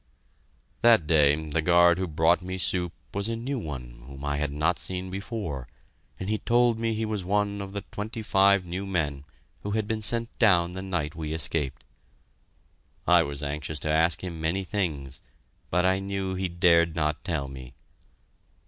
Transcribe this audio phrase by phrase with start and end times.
[0.81, 4.51] That day the guard who brought me soup was a new one whom I had
[4.51, 5.67] not seen before,
[6.19, 9.25] and he told me he was one of the twenty five new men
[9.61, 11.83] who had been sent down the night we escaped.
[13.05, 15.21] I was anxious to ask him many things,
[15.69, 17.75] but I knew he dared not tell me.